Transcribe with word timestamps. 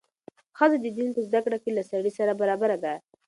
ښځه 0.57 0.77
د 0.81 0.85
دین 0.97 1.09
په 1.15 1.21
زده 1.27 1.39
کړه 1.45 1.57
کې 1.63 1.71
له 1.77 1.83
سړي 1.91 2.11
سره 2.17 2.31
برابره 2.41 2.77
ده. 2.83 2.93